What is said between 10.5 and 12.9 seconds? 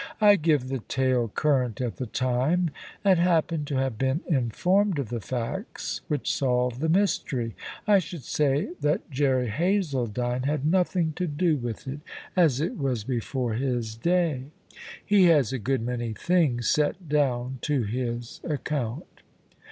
nothing to do with it, as it